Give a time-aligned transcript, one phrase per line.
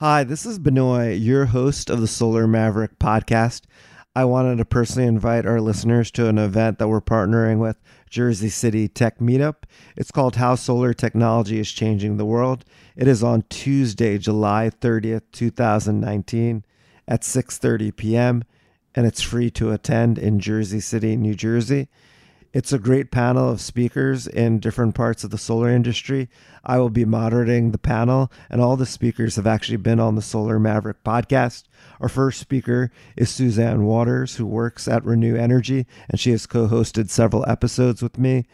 [0.00, 3.62] Hi, this is Benoit, your host of the Solar Maverick podcast.
[4.14, 8.48] I wanted to personally invite our listeners to an event that we're partnering with Jersey
[8.48, 9.64] City Tech Meetup.
[9.96, 12.64] It's called How Solar Technology is Changing the World.
[12.94, 16.64] It is on Tuesday, July 30th, 2019
[17.08, 18.44] at 6:30 p.m.
[18.94, 21.88] and it's free to attend in Jersey City, New Jersey.
[22.54, 26.30] It's a great panel of speakers in different parts of the solar industry.
[26.64, 30.22] I will be moderating the panel, and all the speakers have actually been on the
[30.22, 31.64] Solar Maverick podcast.
[32.00, 36.68] Our first speaker is Suzanne Waters, who works at Reneu Energy, and she has co
[36.68, 38.46] hosted several episodes with me.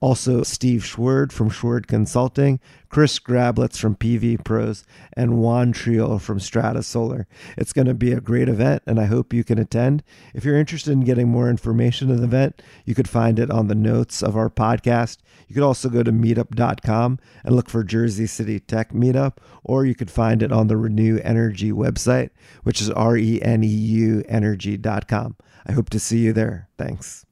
[0.00, 4.84] Also, Steve Schwerd from Schwerd Consulting, Chris Grablitz from PV Pros,
[5.14, 7.26] and Juan Trio from Strata Solar.
[7.56, 10.04] It's going to be a great event, and I hope you can attend.
[10.34, 13.66] If you're interested in getting more information of the event, you could find it on
[13.66, 15.18] the notes of our podcast.
[15.48, 19.96] You could also go to meetup.com and look for Jersey City Tech Meetup, or you
[19.96, 22.30] could find it on the Reneu Energy website,
[22.62, 25.36] which is R E N E U energy.com.
[25.66, 26.68] I hope to see you there.
[26.78, 27.26] Thanks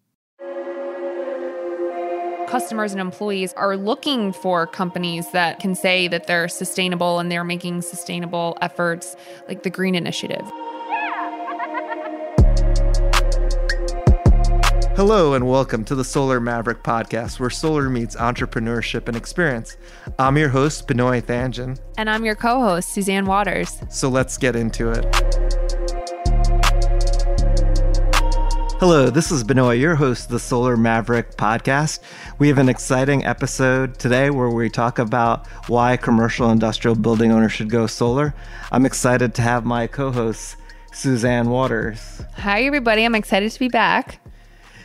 [2.47, 7.45] customers and employees are looking for companies that can say that they're sustainable and they're
[7.45, 9.17] making sustainable efforts,
[9.49, 10.43] like the Green Initiative.
[14.95, 19.77] Hello, and welcome to the Solar Maverick podcast, where solar meets entrepreneurship and experience.
[20.19, 21.79] I'm your host, Benoit Thanjan.
[21.99, 23.79] And I'm your co host, Suzanne Waters.
[23.91, 25.66] So let's get into it.
[28.79, 32.01] Hello, this is Benoit, your host of the Solar Maverick podcast.
[32.39, 37.53] We have an exciting episode today where we talk about why commercial industrial building owners
[37.53, 38.35] should go solar.
[38.71, 40.57] I'm excited to have my co host,
[40.93, 42.23] Suzanne Waters.
[42.35, 43.05] Hi, everybody.
[43.05, 44.21] I'm excited to be back.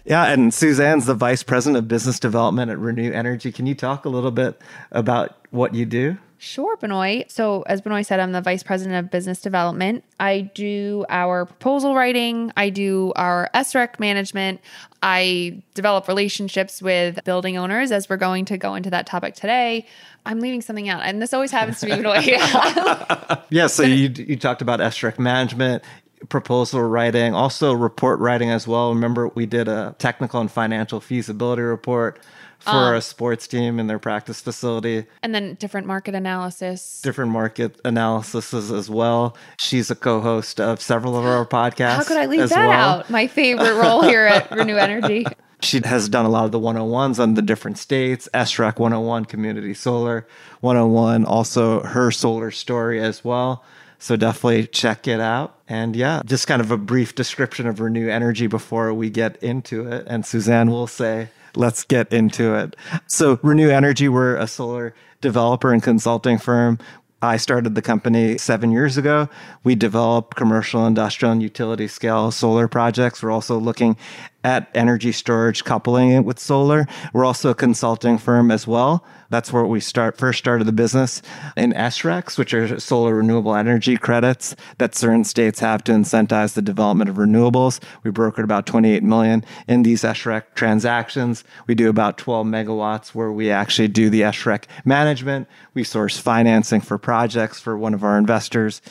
[0.05, 3.51] Yeah, and Suzanne's the Vice President of Business Development at Reneu Energy.
[3.51, 4.61] Can you talk a little bit
[4.93, 6.17] about what you do?
[6.43, 7.29] Sure, Benoit.
[7.29, 10.03] So, as Benoit said, I'm the vice president of business development.
[10.19, 14.59] I do our proposal writing, I do our SREC management,
[15.03, 19.85] I develop relationships with building owners as we're going to go into that topic today.
[20.25, 22.25] I'm leaving something out, and this always happens to me, Benoit.
[23.51, 25.83] yeah, so you, you talked about SREC management
[26.29, 28.93] proposal writing, also report writing as well.
[28.93, 32.19] Remember, we did a technical and financial feasibility report
[32.61, 35.05] for um, a sports team in their practice facility.
[35.23, 37.01] And then different market analysis.
[37.01, 39.35] Different market analysis as well.
[39.57, 41.95] She's a co host of several of our podcasts.
[41.95, 42.99] How could I leave that well.
[42.99, 43.09] out?
[43.09, 45.25] My favorite role here at Reneu Energy.
[45.61, 49.75] She has done a lot of the 101s on the different states, SREC 101, Community
[49.75, 50.25] Solar
[50.61, 53.63] 101, also her solar story as well.
[53.99, 55.55] So definitely check it out.
[55.69, 59.87] And yeah, just kind of a brief description of Reneu Energy before we get into
[59.87, 60.07] it.
[60.07, 62.75] And Suzanne will say, let's get into it.
[63.07, 66.79] So, Reneu Energy, we're a solar developer and consulting firm.
[67.23, 69.29] I started the company seven years ago.
[69.63, 73.21] We develop commercial, industrial, and utility scale solar projects.
[73.21, 73.95] We're also looking
[74.43, 76.87] at energy storage, coupling it with solar.
[77.13, 79.05] We're also a consulting firm as well.
[79.29, 81.21] That's where we start first started the business
[81.55, 86.61] in SRECs, which are solar renewable energy credits that certain states have to incentivize the
[86.61, 87.79] development of renewables.
[88.03, 91.43] We brokered about 28 million in these SREC transactions.
[91.67, 95.47] We do about 12 megawatts where we actually do the SREC management.
[95.73, 98.81] We source financing for projects for one of our investors.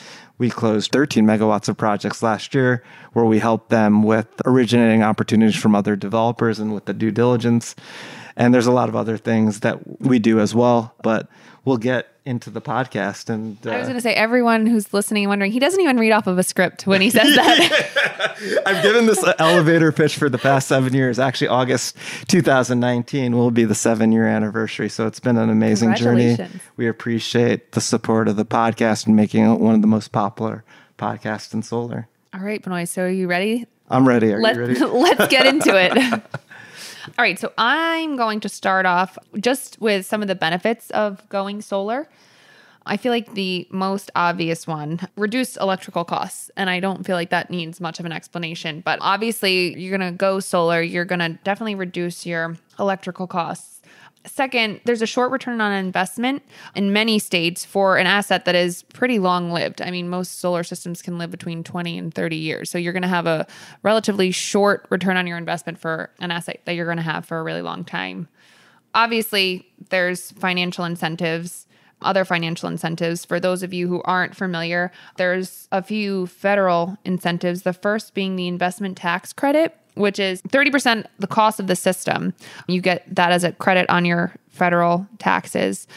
[0.41, 2.81] We closed 13 megawatts of projects last year
[3.13, 7.75] where we helped them with originating opportunities from other developers and with the due diligence.
[8.35, 11.29] And there's a lot of other things that we do as well, but
[11.63, 13.29] we'll get into the podcast.
[13.29, 15.79] And uh, I was uh, going to say, everyone who's listening and wondering, he doesn't
[15.81, 18.61] even read off of a script when he says that.
[18.65, 21.19] I've given this elevator pitch for the past seven years.
[21.19, 21.95] Actually, August
[22.27, 24.89] 2019 will be the seven year anniversary.
[24.89, 26.37] So it's been an amazing journey.
[26.77, 30.63] We appreciate the support of the podcast and making it one of the most popular
[30.97, 32.07] podcasts in solar.
[32.33, 32.87] All right, Benoit.
[32.87, 33.67] So are you ready?
[33.89, 34.33] I'm ready.
[34.33, 34.79] Are Let, you ready?
[34.85, 36.23] let's get into it.
[37.07, 41.27] All right, so I'm going to start off just with some of the benefits of
[41.29, 42.07] going solar.
[42.85, 46.49] I feel like the most obvious one, reduce electrical costs.
[46.57, 48.81] And I don't feel like that needs much of an explanation.
[48.81, 53.70] But obviously, you're going to go solar, you're going to definitely reduce your electrical costs.
[54.25, 56.43] Second, there's a short return on investment
[56.75, 59.81] in many states for an asset that is pretty long lived.
[59.81, 62.69] I mean, most solar systems can live between 20 and 30 years.
[62.69, 63.47] So you're going to have a
[63.81, 67.39] relatively short return on your investment for an asset that you're going to have for
[67.39, 68.27] a really long time.
[68.93, 71.65] Obviously, there's financial incentives,
[72.01, 73.25] other financial incentives.
[73.25, 77.63] For those of you who aren't familiar, there's a few federal incentives.
[77.63, 82.33] The first being the investment tax credit which is 30% the cost of the system.
[82.67, 85.87] You get that as a credit on your federal taxes.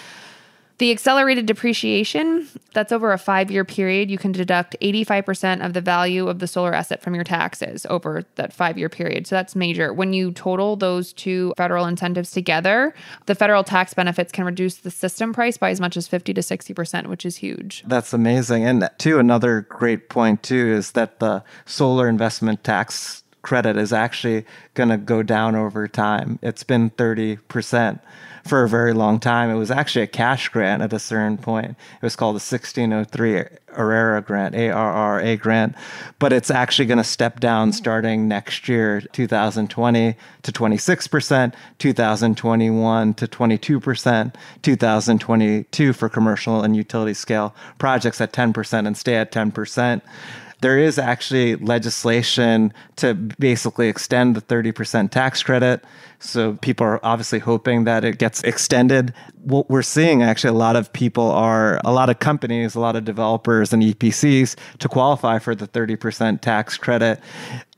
[0.79, 4.11] The accelerated depreciation, that's over a five year period.
[4.11, 8.25] You can deduct 85% of the value of the solar asset from your taxes over
[8.35, 9.27] that five year period.
[9.27, 9.93] So that's major.
[9.93, 12.95] When you total those two federal incentives together,
[13.27, 16.41] the federal tax benefits can reduce the system price by as much as 50 to
[16.41, 17.85] 60%, which is huge.
[17.87, 18.65] That's amazing.
[18.65, 24.45] And too, another great point too is that the solar investment tax credit is actually
[24.75, 26.41] going to go down over time.
[26.43, 28.01] It's been 30%
[28.45, 29.51] for a very long time.
[29.51, 31.71] It was actually a cash grant at a certain point.
[31.71, 33.45] It was called the 1603
[33.77, 35.75] ARRA grant, ARRA grant,
[36.19, 43.27] but it's actually going to step down starting next year, 2020 to 26%, 2021 to
[43.27, 50.03] 22%, 2022 for commercial and utility scale projects at 10% and stay at 10%
[50.65, 55.85] there is actually legislation to basically extend the 30% tax credit.
[56.25, 59.13] So people are obviously hoping that it gets extended.
[59.43, 62.97] What we're seeing actually, a lot of people are, a lot of companies, a lot
[62.97, 67.21] of developers and EPCs to qualify for the 30% tax credit.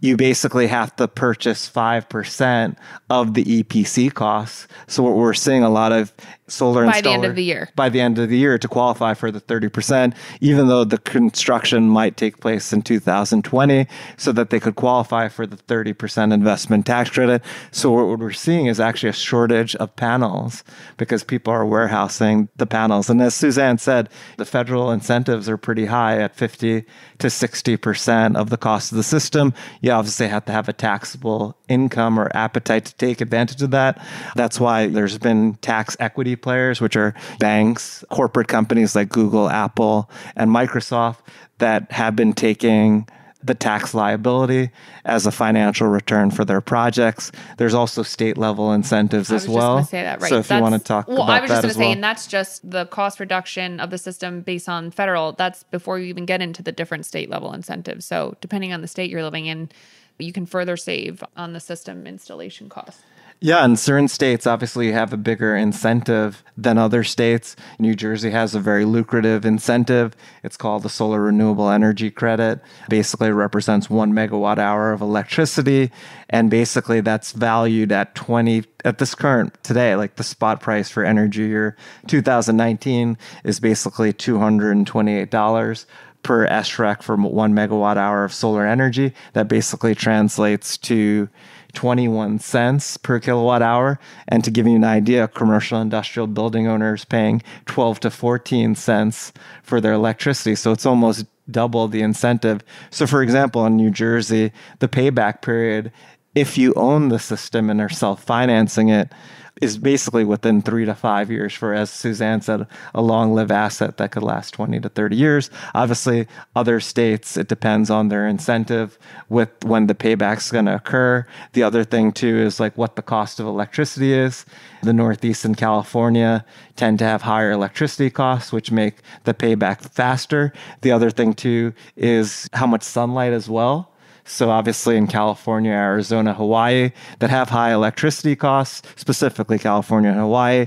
[0.01, 2.77] You basically have to purchase 5%
[3.11, 4.69] of the EPC costs.
[4.87, 6.13] So what we're seeing a lot of
[6.49, 7.69] solar by the end of the year.
[7.75, 11.89] By the end of the year to qualify for the 30%, even though the construction
[11.89, 17.11] might take place in 2020, so that they could qualify for the 30% investment tax
[17.11, 17.43] credit.
[17.73, 20.65] So what we're seeing is actually a shortage of panels
[20.97, 23.11] because people are warehousing the panels.
[23.11, 26.85] And as Suzanne said, the federal incentives are pretty high at 50
[27.19, 29.55] to 60% of the cost of the system.
[29.81, 34.05] You obviously have to have a taxable income or appetite to take advantage of that.
[34.35, 40.11] That's why there's been tax equity players, which are banks, corporate companies like Google, Apple,
[40.37, 41.19] and Microsoft
[41.59, 43.09] that have been taking
[43.47, 44.71] the tax liability
[45.05, 47.33] as a financial return for their projects.
[47.57, 49.85] There's also state level incentives as well.
[49.85, 50.29] say that, right.
[50.29, 51.81] So if that's, you want to talk well, about I was just going to say,
[51.81, 51.93] well.
[51.93, 55.33] and that's just the cost reduction of the system based on federal.
[55.33, 58.05] That's before you even get into the different state level incentives.
[58.05, 59.71] So depending on the state you're living in,
[60.19, 63.03] you can further save on the system installation costs.
[63.39, 67.55] Yeah, in certain states, obviously, have a bigger incentive than other states.
[67.79, 70.17] New Jersey has a very lucrative incentive.
[70.43, 72.61] It's called the Solar Renewable Energy Credit.
[72.89, 75.91] Basically, represents one megawatt hour of electricity.
[76.31, 81.05] And basically, that's valued at 20, at this current today, like the spot price for
[81.05, 85.87] energy year 2019 is basically $228
[86.23, 89.13] per SREC for one megawatt hour of solar energy.
[89.35, 91.29] That basically translates to
[91.77, 94.01] 21 cents per kilowatt hour.
[94.27, 99.33] And to give you an idea, commercial industrial building owners paying 12 to 14 cents
[99.63, 100.57] for their electricity.
[100.57, 102.65] So it's almost double the incentive.
[102.91, 104.51] So, for example, in New Jersey,
[104.81, 105.93] the payback period,
[106.35, 109.13] if you own the system and are self financing it,
[109.63, 113.97] is basically within three to five years for, as Suzanne said, a long lived asset
[113.97, 115.51] that could last 20 to 30 years.
[115.75, 118.99] Obviously, other states, it depends on their incentive
[119.31, 121.27] with when the payback's going to occur.
[121.55, 124.45] The other thing, too, is like what the cost of electricity is.
[124.83, 126.45] The Northeast and California
[126.77, 130.53] tend to have higher electricity costs, which make the payback faster.
[130.83, 133.96] The other thing, too, is how much sunlight as well.
[134.27, 136.91] So, obviously, in California, Arizona, Hawaii,
[137.21, 140.67] that have high electricity costs, specifically California and Hawaii,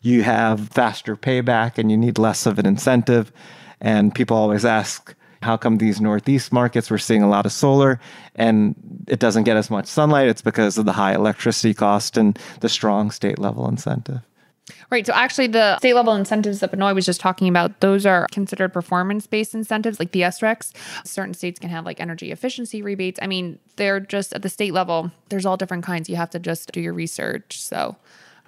[0.00, 3.32] you have faster payback and you need less of an incentive.
[3.80, 7.98] And people always ask, how come these Northeast markets we're seeing a lot of solar
[8.34, 8.74] and
[9.08, 10.28] it doesn't get as much sunlight?
[10.28, 14.20] It's because of the high electricity cost and the strong state level incentive.
[14.90, 15.06] Right.
[15.06, 18.72] So actually, the state level incentives that Benoit was just talking about, those are considered
[18.72, 20.72] performance based incentives, like the SRECs.
[21.04, 23.18] Certain states can have like energy efficiency rebates.
[23.22, 26.08] I mean, they're just at the state level, there's all different kinds.
[26.08, 27.60] You have to just do your research.
[27.60, 27.96] So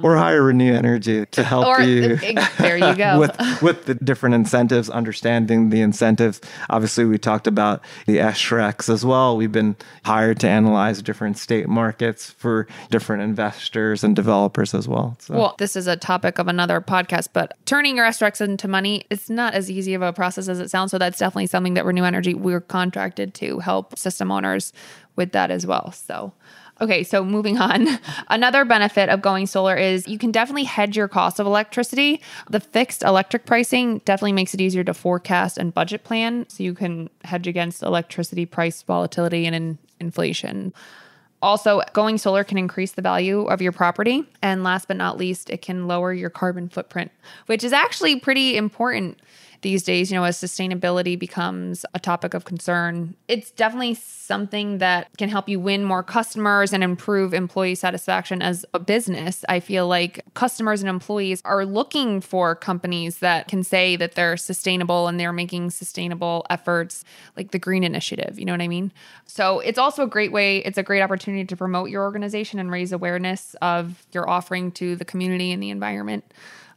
[0.00, 2.18] or hire Reneu Energy to help or, you.
[2.36, 3.18] Uh, there you go.
[3.20, 6.40] with with the different incentives, understanding the incentives.
[6.70, 9.36] Obviously, we talked about the SRECs as well.
[9.36, 15.16] We've been hired to analyze different state markets for different investors and developers as well.
[15.20, 15.34] So.
[15.34, 19.30] Well, this is a topic of another podcast, but turning your SRECs into money, it's
[19.30, 20.90] not as easy of a process as it sounds.
[20.90, 24.72] So that's definitely something that Reneu Energy we're contracted to help system owners
[25.16, 25.92] with that as well.
[25.92, 26.32] So
[26.82, 27.86] Okay, so moving on.
[28.28, 32.20] Another benefit of going solar is you can definitely hedge your cost of electricity.
[32.50, 36.74] The fixed electric pricing definitely makes it easier to forecast and budget plan so you
[36.74, 40.74] can hedge against electricity price volatility and in inflation.
[41.40, 44.24] Also, going solar can increase the value of your property.
[44.42, 47.12] And last but not least, it can lower your carbon footprint,
[47.46, 49.20] which is actually pretty important
[49.62, 53.14] these days, you know, as sustainability becomes a topic of concern.
[53.28, 58.66] It's definitely something that can help you win more customers and improve employee satisfaction as
[58.74, 59.44] a business.
[59.48, 64.36] I feel like customers and employees are looking for companies that can say that they're
[64.36, 67.04] sustainable and they're making sustainable efforts,
[67.36, 68.38] like the Green Initiative.
[68.38, 68.92] You know what I mean?
[69.26, 72.70] So it's also a great way, it's a great opportunity to promote your organization and
[72.70, 76.24] raise awareness of your offering to the community and the environment.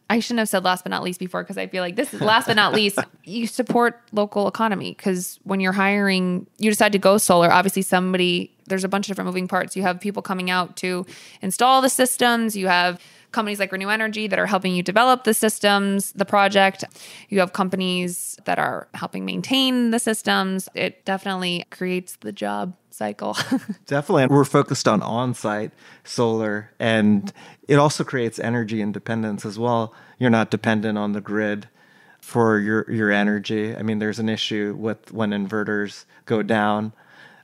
[0.10, 2.22] I shouldn't have said last but not least before because I feel like this is
[2.22, 3.00] last but not least.
[3.28, 7.52] You support local economy because when you're hiring, you decide to go solar.
[7.52, 9.76] Obviously, somebody there's a bunch of different moving parts.
[9.76, 11.06] You have people coming out to
[11.42, 12.56] install the systems.
[12.56, 13.00] You have
[13.32, 16.84] companies like Reneu Energy that are helping you develop the systems, the project.
[17.30, 20.70] You have companies that are helping maintain the systems.
[20.74, 23.38] It definitely creates the job cycle.
[23.86, 24.28] Definitely.
[24.28, 25.72] We're focused on on site
[26.04, 27.32] solar, and
[27.68, 29.94] it also creates energy independence as well.
[30.18, 31.68] You're not dependent on the grid
[32.20, 33.76] for your, your energy.
[33.76, 36.94] I mean, there's an issue with when inverters go down.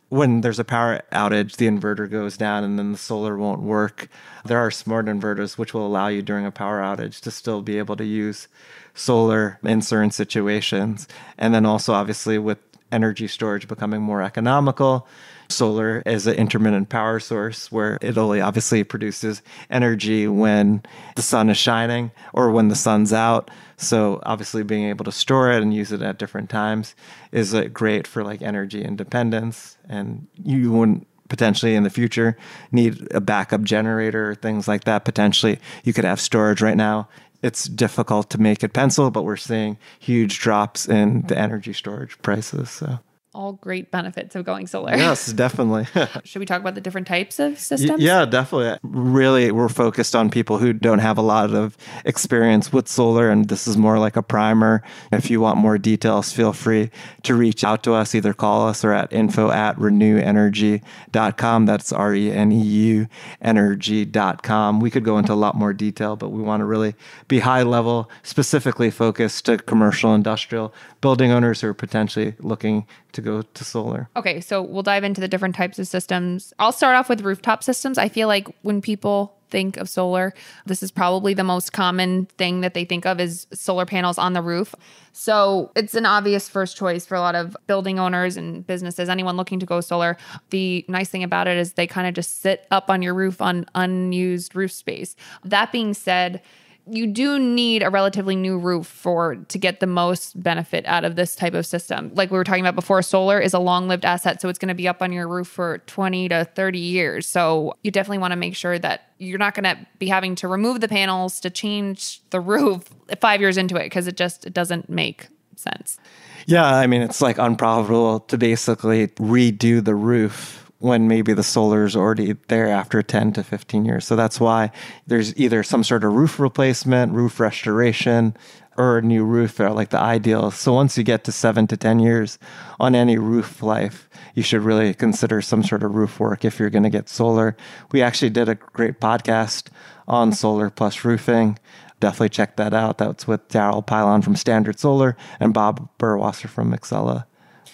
[0.10, 4.10] When there's a power outage, the inverter goes down and then the solar won't work.
[4.44, 7.78] There are smart inverters which will allow you during a power outage to still be
[7.78, 8.48] able to use
[8.94, 11.08] solar in certain situations.
[11.38, 12.58] And then also, obviously, with
[12.92, 15.08] energy storage becoming more economical,
[15.50, 20.82] solar as an intermittent power source where it only obviously produces energy when
[21.16, 23.52] the sun is shining or when the sun's out.
[23.78, 26.96] So obviously being able to store it and use it at different times
[27.32, 29.78] is uh, great for like energy independence.
[29.90, 32.38] And you wouldn't potentially in the future
[32.74, 35.06] need a backup generator or things like that.
[35.06, 37.08] Potentially you could have storage right now
[37.44, 42.18] it's difficult to make it pencil but we're seeing huge drops in the energy storage
[42.22, 43.00] prices so
[43.34, 44.96] all great benefits of going solar.
[44.96, 45.88] Yes, definitely.
[46.24, 48.02] Should we talk about the different types of systems?
[48.02, 48.78] Yeah, definitely.
[48.84, 53.48] Really, we're focused on people who don't have a lot of experience with solar, and
[53.48, 54.84] this is more like a primer.
[55.12, 56.92] If you want more details, feel free
[57.24, 61.66] to reach out to us, either call us or at info at reneuenergy.com.
[61.66, 63.08] That's R E N E U
[63.42, 64.80] energy.com.
[64.80, 66.96] We could go into a lot more detail, but we want to really
[67.28, 72.86] be high level, specifically focused to commercial, industrial building owners who are potentially looking
[73.22, 74.10] to go to solar.
[74.16, 76.54] Okay, so we'll dive into the different types of systems.
[76.60, 77.98] I'll start off with rooftop systems.
[77.98, 80.34] I feel like when people think of solar,
[80.66, 84.34] this is probably the most common thing that they think of is solar panels on
[84.34, 84.74] the roof.
[85.12, 89.36] So it's an obvious first choice for a lot of building owners and businesses, anyone
[89.36, 90.18] looking to go solar.
[90.52, 93.42] The nice thing about it is they kind of just sit up on your roof
[93.42, 95.16] on unused roof space.
[95.44, 96.42] That being said,
[96.88, 101.16] you do need a relatively new roof for to get the most benefit out of
[101.16, 102.12] this type of system.
[102.16, 104.76] Like we were talking about before, solar is a long-lived asset, so it's going to
[104.76, 107.28] be up on your roof for 20 to 30 years.
[107.28, 110.48] So you definitely want to make sure that you're not going to be having to
[110.48, 114.54] remove the panels to change the roof 5 years into it because it just it
[114.54, 116.00] doesn't make sense.
[116.48, 121.86] Yeah, I mean it's like unprofitable to basically redo the roof when maybe the solar
[121.86, 124.06] is already there after 10 to 15 years.
[124.06, 124.72] So that's why
[125.06, 128.36] there's either some sort of roof replacement, roof restoration,
[128.78, 130.50] or a new roof are like the ideal.
[130.50, 132.40] So once you get to seven to 10 years
[132.80, 136.72] on any roof life, you should really consider some sort of roof work if you're
[136.72, 137.56] going to get solar.
[137.92, 139.68] We actually did a great podcast
[140.08, 141.60] on solar plus roofing.
[142.00, 142.98] Definitely check that out.
[142.98, 147.26] That's with Daryl Pylon from Standard Solar and Bob Burwasser from Excella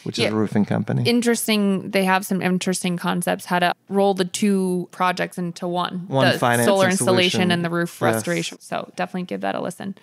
[0.08, 0.28] which yeah.
[0.28, 1.04] is a roofing company.
[1.04, 1.92] Interesting.
[1.92, 6.08] They have some interesting concepts how to roll the two projects into one.
[6.08, 7.52] One the solar installation solution.
[7.52, 8.16] and the roof yes.
[8.16, 8.60] restoration.
[8.60, 9.96] So definitely give that a listen.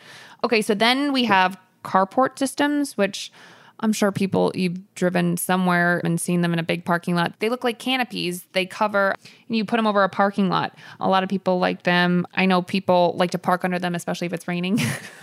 [0.45, 3.33] Okay, so then we have carport systems, which
[3.81, 7.35] I'm sure people you've driven somewhere and seen them in a big parking lot.
[7.41, 8.45] They look like canopies.
[8.53, 9.15] They cover,
[9.49, 10.77] and you put them over a parking lot.
[11.01, 12.27] A lot of people like them.
[12.35, 14.81] I know people like to park under them, especially if it's raining.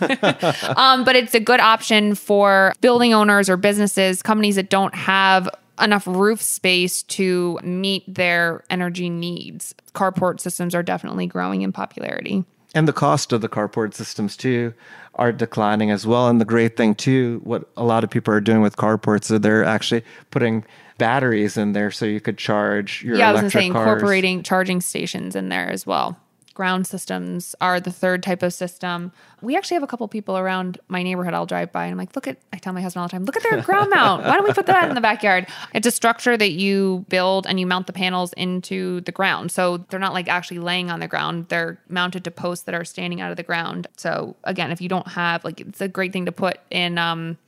[0.76, 5.48] um, but it's a good option for building owners or businesses, companies that don't have
[5.80, 9.74] enough roof space to meet their energy needs.
[9.94, 12.44] Carport systems are definitely growing in popularity.
[12.74, 14.72] And the cost of the carport systems too
[15.16, 16.28] are declining as well.
[16.28, 19.40] And the great thing too, what a lot of people are doing with carports, is
[19.40, 20.64] they're actually putting
[20.98, 23.72] batteries in there so you could charge your yeah, electric I was going to say
[23.72, 23.86] cars.
[23.88, 26.18] incorporating charging stations in there as well
[26.54, 29.12] ground systems are the third type of system.
[29.40, 32.14] We actually have a couple people around my neighborhood I'll drive by and I'm like,
[32.14, 34.24] look at, I tell my husband all the time, look at their ground mount.
[34.24, 35.46] Why don't we put that in the backyard?
[35.74, 39.50] It's a structure that you build and you mount the panels into the ground.
[39.50, 41.46] So they're not like actually laying on the ground.
[41.48, 43.86] They're mounted to posts that are standing out of the ground.
[43.96, 47.38] So again, if you don't have, like, it's a great thing to put in, um,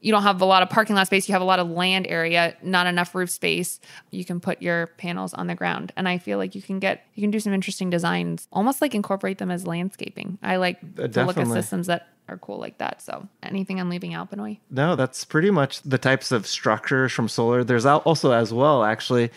[0.00, 2.06] you don't have a lot of parking lot space, you have a lot of land
[2.08, 3.80] area, not enough roof space,
[4.10, 5.92] you can put your panels on the ground.
[5.96, 8.94] And I feel like you can get you can do some interesting designs, almost like
[8.94, 10.38] incorporate them as landscaping.
[10.42, 13.02] I like Uh, to look at systems that are cool like that.
[13.02, 14.58] So anything I'm leaving out, Benoit?
[14.70, 17.64] No, that's pretty much the types of structures from solar.
[17.64, 19.30] There's also as well, actually,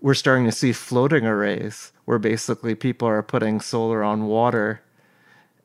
[0.00, 4.80] we're starting to see floating arrays where basically people are putting solar on water.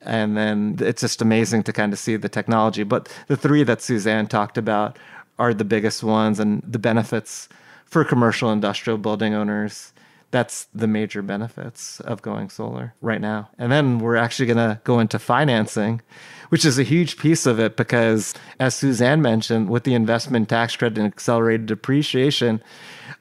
[0.06, 2.84] And then it's just amazing to kind of see the technology.
[2.84, 4.98] But the three that Suzanne talked about
[5.38, 7.48] are the biggest ones and the benefits
[7.84, 9.92] for commercial industrial building owners.
[10.30, 13.48] That's the major benefits of going solar right now.
[13.58, 16.02] And then we're actually going to go into financing,
[16.48, 20.76] which is a huge piece of it because, as Suzanne mentioned, with the investment tax
[20.76, 22.62] credit and accelerated depreciation,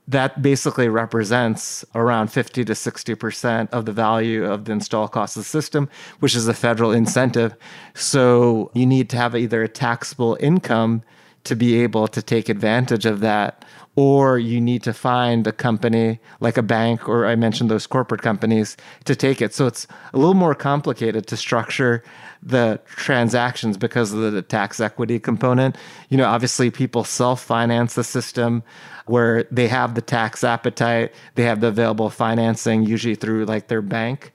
[0.08, 5.42] that basically represents around 50 to 60% of the value of the install cost of
[5.44, 7.56] the system, which is a federal incentive.
[7.94, 11.02] So you need to have either a taxable income
[11.46, 16.20] to be able to take advantage of that, or you need to find a company
[16.42, 18.76] like a bank, or I mentioned those corporate companies
[19.06, 19.54] to take it.
[19.54, 22.04] So it's a little more complicated to structure
[22.44, 25.78] the transactions because of the tax equity component.
[26.10, 28.64] You know, obviously people self finance the system
[29.06, 33.82] where they have the tax appetite, they have the available financing, usually through like their
[33.82, 34.34] bank.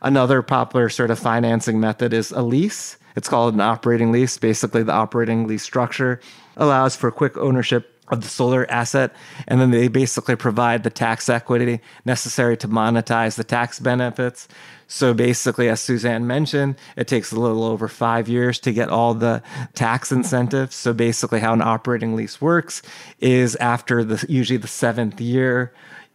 [0.00, 2.96] Another popular sort of financing method is a lease.
[3.14, 4.38] It's called an operating lease.
[4.38, 6.18] Basically, the operating lease structure
[6.56, 9.14] allows for quick ownership of the solar asset,
[9.48, 14.46] and then they basically provide the tax equity necessary to monetize the tax benefits.
[14.86, 19.14] So basically, as Suzanne mentioned, it takes a little over five years to get all
[19.14, 19.42] the
[19.74, 20.76] tax incentives.
[20.76, 22.82] So basically, how an operating lease works
[23.18, 25.72] is after the usually the seventh year,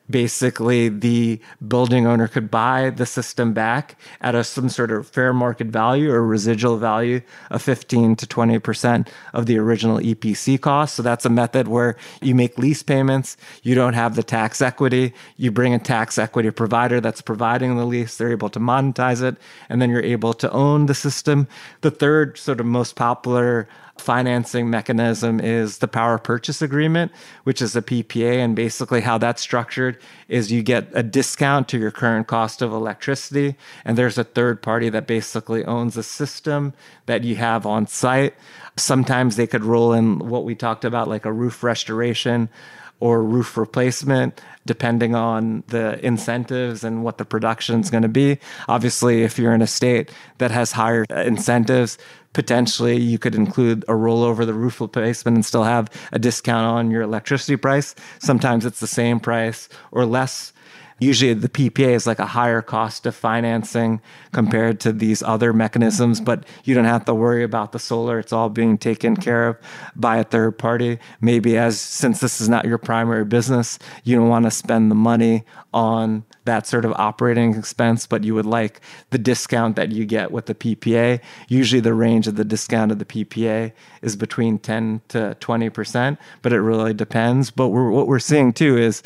[0.10, 5.34] basically the building owner could buy the system back at a some sort of fair
[5.34, 7.22] market value or residual value
[7.52, 10.96] of 15 to 20% of the original EPC cost.
[10.96, 15.14] So that's a method where you make lease payments, you don't have the tax equity,
[15.36, 19.38] you bring a tax equity provider that's providing the lease, they're able to monetize it,
[19.70, 21.48] and then you're able to own the system.
[21.82, 23.68] The third sort of most popular
[24.02, 27.12] financing mechanism is the power purchase agreement,
[27.44, 28.38] which is a PPA.
[28.38, 32.72] And basically, how that's structured is you get a discount to your current cost of
[32.72, 33.56] electricity.
[33.86, 36.74] And there's a third party that basically owns a system
[37.06, 38.36] that you have on site.
[38.76, 42.50] Sometimes they could roll in what we talked about, like a roof restoration
[43.00, 48.40] or roof replacement, depending on the incentives and what the production is going to be.
[48.68, 51.98] Obviously, if you're in a state that has higher incentives,
[52.34, 56.92] potentially you could include a rollover the roof replacement and still have a discount on
[56.92, 57.96] your electricity price.
[58.20, 60.54] Sometimes it's the same price or less.
[61.00, 66.20] Usually the PPA is like a higher cost of financing compared to these other mechanisms,
[66.20, 68.18] but you don't have to worry about the solar.
[68.18, 69.58] It's all being taken care of
[69.96, 70.98] by a third party.
[71.22, 74.96] Maybe as since this is not your primary business, you don't want to spend the
[74.96, 78.82] money on that sort of operating expense, but you would like
[79.12, 81.20] the discount that you get with the PPA.
[81.48, 86.54] Usually the range of the discount of the PPA is between 10 to 20%, but
[86.54, 87.52] it really depends.
[87.52, 89.04] But we're, what we're seeing too is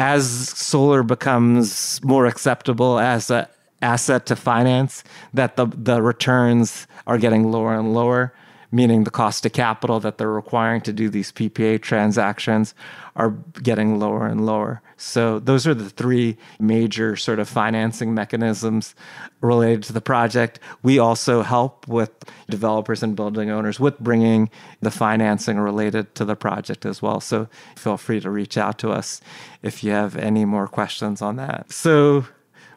[0.00, 3.48] as solar becomes more acceptable as a
[3.82, 8.32] asset to finance, that the, the returns are getting lower and lower,
[8.72, 12.74] meaning the cost of capital that they're requiring to do these PPA transactions
[13.16, 13.30] are
[13.62, 14.80] getting lower and lower.
[14.96, 18.94] So those are the three major sort of financing mechanisms
[19.40, 20.60] related to the project.
[20.82, 22.12] We also help with
[22.48, 27.20] developers and building owners with bringing the financing related to the project as well.
[27.20, 29.20] So feel free to reach out to us
[29.62, 31.72] if you have any more questions on that.
[31.72, 32.26] So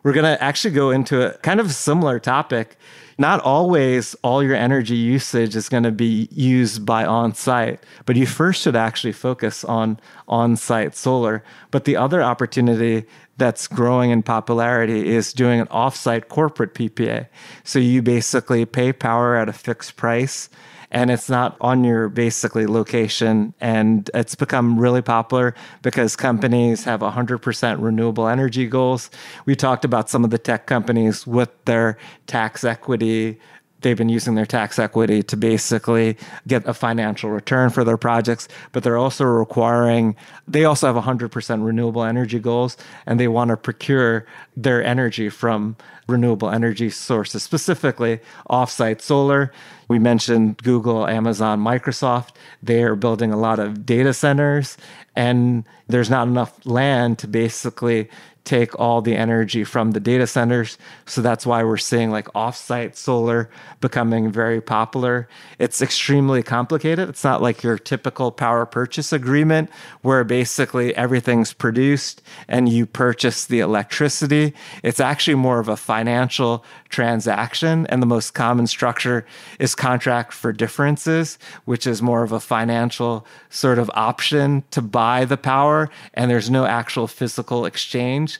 [0.03, 2.77] we're going to actually go into a kind of similar topic.
[3.17, 8.15] Not always all your energy usage is going to be used by on site, but
[8.15, 11.43] you first should actually focus on on site solar.
[11.71, 13.05] But the other opportunity
[13.37, 17.27] that's growing in popularity is doing an off site corporate PPA.
[17.63, 20.49] So you basically pay power at a fixed price
[20.93, 23.53] and it's not on your basically location.
[23.59, 29.09] And it's become really popular because companies have 100% renewable energy goals.
[29.45, 33.39] We talked about some of the tech companies with their tax equity.
[33.83, 36.17] They've been using their tax equity to basically
[36.47, 40.15] get a financial return for their projects, but they're also requiring,
[40.47, 44.25] they also have 100% renewable energy goals and they want to procure
[44.57, 45.75] their energy from
[46.07, 48.19] renewable energy sources, specifically
[48.49, 49.51] offsite solar.
[49.87, 52.29] We mentioned Google, Amazon, Microsoft.
[52.61, 54.77] They are building a lot of data centers,
[55.15, 58.09] and there's not enough land to basically
[58.43, 60.77] take all the energy from the data centers.
[61.05, 65.29] So that's why we're seeing like offsite solar becoming very popular.
[65.59, 67.07] It's extremely complicated.
[67.07, 69.69] It's not like your typical power purchase agreement
[70.01, 74.53] where basically everything's produced and you purchase the electricity.
[74.83, 77.87] It's actually more of a financial transaction.
[77.87, 79.25] And the most common structure
[79.57, 85.23] is contract for differences, which is more of a financial sort of option to buy
[85.25, 85.89] the power.
[86.13, 88.32] And there's no actual physical exchange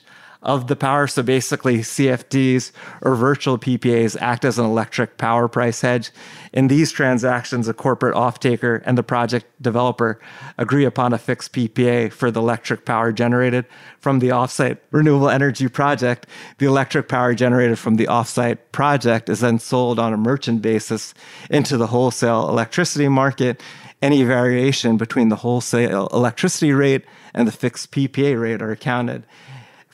[0.44, 1.06] of the power.
[1.06, 2.70] So basically, CFDs
[3.02, 6.10] or virtual PPAs act as an electric power price hedge.
[6.52, 10.20] In these transactions, a corporate off-taker and the project developer
[10.58, 13.64] agree upon a fixed PPA for the electric power generated
[13.98, 16.26] from the offsite renewable energy project.
[16.58, 21.14] The electric power generated from the offsite project is then sold on a merchant basis
[21.50, 23.62] into the wholesale electricity market.
[24.02, 29.24] Any variation between the wholesale electricity rate and the fixed PPA rate are accounted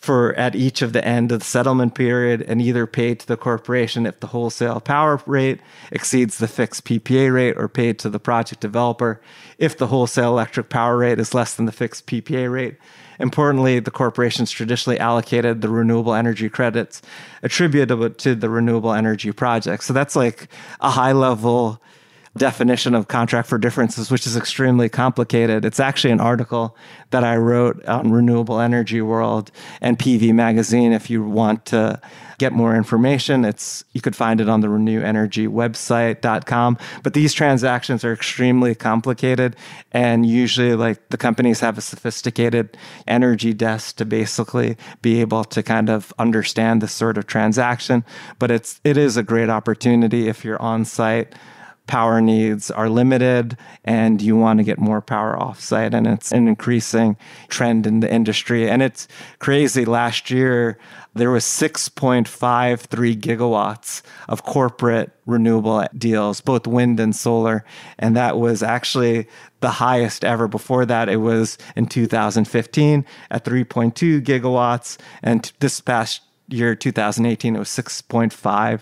[0.01, 3.37] for at each of the end of the settlement period and either paid to the
[3.37, 5.61] corporation if the wholesale power rate
[5.93, 9.21] exceeds the fixed PPA rate or paid to the project developer
[9.59, 12.77] if the wholesale electric power rate is less than the fixed PPA rate.
[13.19, 17.03] Importantly, the corporations traditionally allocated the renewable energy credits
[17.43, 19.85] attributable to the renewable energy project.
[19.85, 20.49] So that's like
[20.81, 21.83] a high level
[22.37, 25.65] definition of contract for differences, which is extremely complicated.
[25.65, 26.77] It's actually an article
[27.11, 30.93] that I wrote on Renewable Energy World and PV Magazine.
[30.93, 32.01] If you want to
[32.39, 36.79] get more information, it's you could find it on the Reneu Energy website.com.
[37.03, 39.57] But these transactions are extremely complicated,
[39.91, 42.77] and usually, like the companies have a sophisticated
[43.09, 48.05] energy desk to basically be able to kind of understand this sort of transaction.
[48.39, 51.35] But it's it is a great opportunity if you're on site
[51.91, 55.93] power needs are limited and you want to get more power offsite.
[55.93, 57.17] And it's an increasing
[57.49, 58.71] trend in the industry.
[58.71, 59.09] And it's
[59.41, 59.85] crazy.
[59.85, 60.79] Last year,
[61.15, 62.29] there was 6.53
[63.19, 67.65] gigawatts of corporate renewable deals, both wind and solar.
[67.99, 69.27] And that was actually
[69.59, 70.47] the highest ever.
[70.47, 74.97] Before that, it was in 2015 at 3.2 gigawatts.
[75.25, 78.81] And this past year 2018 it was 6.53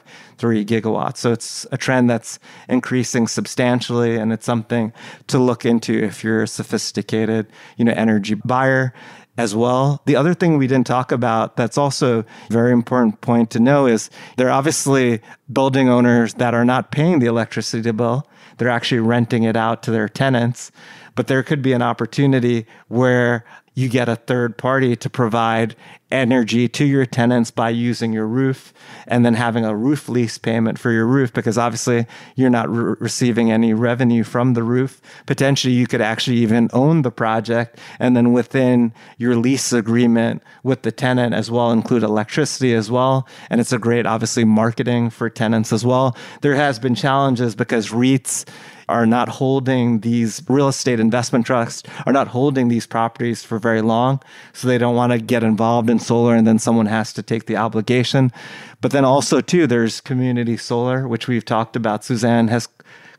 [0.65, 4.93] gigawatts so it's a trend that's increasing substantially and it's something
[5.27, 8.93] to look into if you're a sophisticated you know energy buyer
[9.39, 10.03] as well.
[10.05, 13.87] The other thing we didn't talk about that's also a very important point to know
[13.87, 18.27] is there are obviously building owners that are not paying the electricity bill.
[18.59, 20.73] They're actually renting it out to their tenants.
[21.15, 23.45] But there could be an opportunity where
[23.79, 25.77] you get a third party to provide
[26.11, 28.73] energy to your tenants by using your roof
[29.07, 32.97] and then having a roof lease payment for your roof because obviously you're not re-
[32.99, 35.01] receiving any revenue from the roof.
[35.27, 40.83] Potentially, you could actually even own the project and then within your lease agreement with
[40.83, 43.29] the tenant as well include electricity as well.
[43.49, 46.17] And it's a great, obviously, marketing for tenants as well.
[46.41, 48.45] There has been challenges because REITs
[48.89, 53.83] are not holding these real estate investment trusts are not holding these properties for very
[53.83, 54.21] long.
[54.53, 57.45] So they don't want to get involved in solar and then someone has to take
[57.47, 58.33] the obligation.
[58.81, 62.05] But then also too, there's community solar, which we've talked about.
[62.05, 62.69] Suzanne has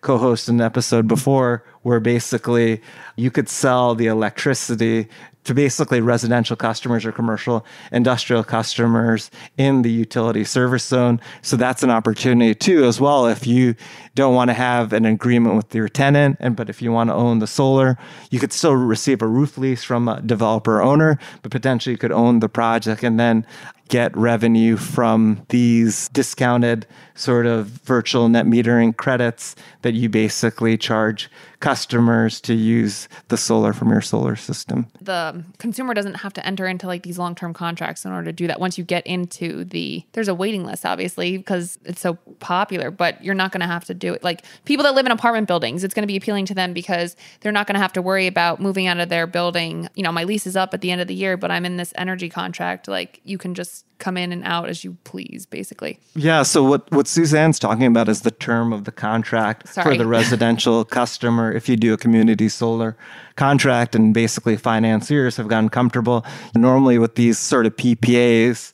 [0.01, 2.81] co-hosted an episode before where basically
[3.15, 5.07] you could sell the electricity
[5.45, 11.19] to basically residential customers or commercial industrial customers in the utility service zone.
[11.41, 13.27] So that's an opportunity too, as well.
[13.27, 13.75] If you
[14.15, 17.13] don't want to have an agreement with your tenant, and but if you want to
[17.13, 17.97] own the solar,
[18.29, 22.11] you could still receive a roof lease from a developer owner, but potentially you could
[22.11, 23.45] own the project and then
[23.89, 31.29] get revenue from these discounted sort of virtual net metering credits that you basically charge
[31.59, 34.87] customers to use the solar from your solar system.
[35.01, 38.47] The consumer doesn't have to enter into like these long-term contracts in order to do
[38.47, 38.61] that.
[38.61, 43.21] Once you get into the there's a waiting list obviously because it's so popular, but
[43.23, 44.23] you're not going to have to do it.
[44.23, 47.17] Like people that live in apartment buildings, it's going to be appealing to them because
[47.41, 49.89] they're not going to have to worry about moving out of their building.
[49.95, 51.75] You know, my lease is up at the end of the year, but I'm in
[51.75, 52.87] this energy contract.
[52.87, 55.99] Like you can just come in and out as you please, basically.
[56.15, 56.43] Yeah.
[56.43, 59.95] So what what Suzanne's talking about is the term of the contract Sorry.
[59.95, 61.51] for the residential customer.
[61.51, 62.97] If you do a community solar
[63.35, 66.25] contract, and basically financiers have gotten comfortable.
[66.55, 68.73] Normally with these sort of PPAs,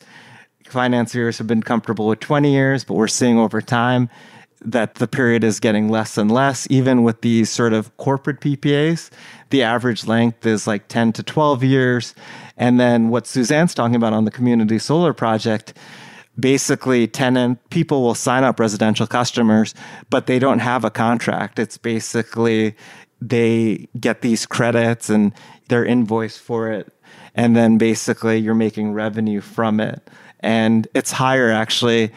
[0.65, 4.09] financiers have been comfortable with 20 years, but we're seeing over time
[4.61, 6.67] that the period is getting less and less.
[6.69, 9.09] Even with these sort of corporate PPAs,
[9.49, 12.15] the average length is like 10 to 12 years.
[12.57, 15.73] And then what Suzanne's talking about on the community solar project,
[16.39, 19.73] basically tenant people will sign up residential customers,
[20.09, 21.59] but they don't have a contract.
[21.59, 22.75] It's basically
[23.21, 25.33] they get these credits and
[25.69, 26.91] they're invoiced for it
[27.35, 30.09] and then basically you're making revenue from it.
[30.39, 32.11] And it's higher actually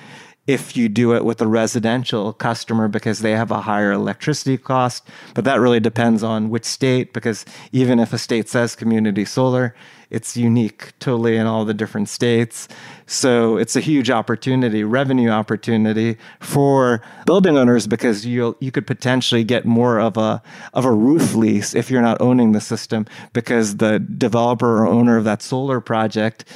[0.49, 5.07] if you do it with a residential customer because they have a higher electricity cost.
[5.35, 9.75] But that really depends on which state, because even if a state says community solar,
[10.09, 12.67] it's unique totally in all the different states.
[13.07, 19.45] So it's a huge opportunity, revenue opportunity for building owners because you you could potentially
[19.45, 23.77] get more of a of a roof lease if you're not owning the system because
[23.77, 26.47] the developer or owner of that solar project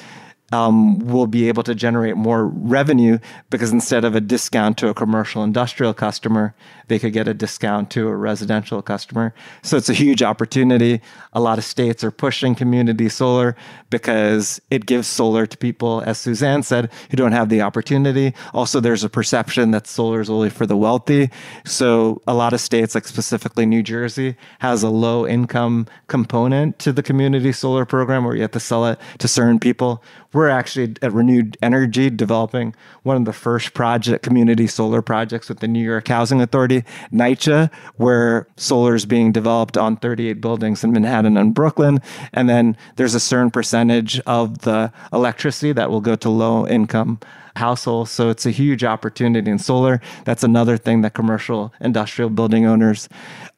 [0.52, 3.18] um, will be able to generate more revenue
[3.50, 6.54] because instead of a discount to a commercial industrial customer,
[6.88, 9.34] they could get a discount to a residential customer.
[9.62, 11.00] So it's a huge opportunity.
[11.32, 13.56] A lot of states are pushing community solar
[13.88, 18.34] because it gives solar to people, as Suzanne said, who don't have the opportunity.
[18.52, 21.30] Also, there's a perception that solar is only for the wealthy.
[21.64, 26.92] So a lot of states, like specifically New Jersey, has a low income component to
[26.92, 30.94] the community solar program where you have to sell it to certain people we're actually
[31.02, 35.84] at Renewed Energy developing one of the first project community solar projects with the New
[35.84, 41.54] York Housing Authority, NYCHA, where solar is being developed on 38 buildings in Manhattan and
[41.54, 42.00] Brooklyn.
[42.32, 47.20] And then there's a certain percentage of the electricity that will go to low income
[47.56, 48.10] households.
[48.10, 50.00] So it's a huge opportunity in solar.
[50.24, 53.08] That's another thing that commercial industrial building owners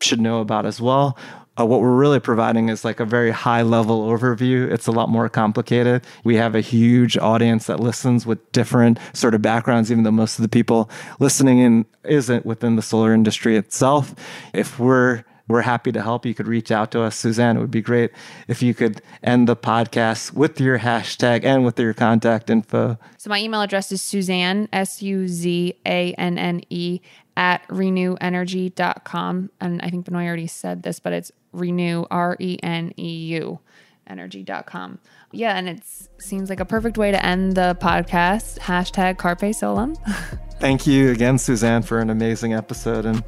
[0.00, 1.16] should know about as well
[1.58, 4.70] uh, what we're really providing is like a very high level overview.
[4.70, 6.04] It's a lot more complicated.
[6.24, 10.38] We have a huge audience that listens with different sort of backgrounds, even though most
[10.38, 10.90] of the people
[11.20, 14.14] listening in isn't within the solar industry itself.
[14.52, 16.24] If we're we're happy to help.
[16.24, 17.16] You could reach out to us.
[17.16, 18.12] Suzanne, it would be great
[18.48, 22.98] if you could end the podcast with your hashtag and with your contact info.
[23.18, 27.00] So my email address is Suzanne, S U Z A N N E,
[27.36, 29.50] at reneuenergy.com.
[29.60, 33.60] And I think Benoit already said this, but it's renew, R E N E U,
[34.06, 34.98] energy.com.
[35.32, 35.82] Yeah, and it
[36.18, 38.58] seems like a perfect way to end the podcast.
[38.58, 39.94] Hashtag Carpe Solum.
[40.60, 43.06] Thank you again, Suzanne, for an amazing episode.
[43.06, 43.24] And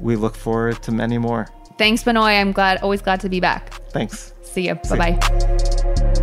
[0.00, 1.48] we look forward to many more.
[1.78, 2.34] Thanks, Benoit.
[2.34, 3.72] I'm glad, always glad to be back.
[3.90, 4.34] Thanks.
[4.42, 4.74] See you.
[4.74, 6.22] Bye bye.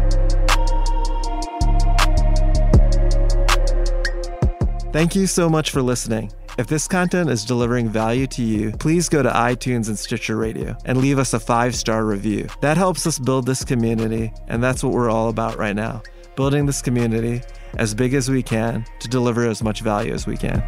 [4.91, 6.32] Thank you so much for listening.
[6.60, 10.76] If this content is delivering value to you, please go to iTunes and Stitcher Radio
[10.84, 12.50] and leave us a five star review.
[12.60, 16.04] That helps us build this community, and that's what we're all about right now
[16.36, 17.41] building this community
[17.78, 20.62] as big as we can to deliver as much value as we can.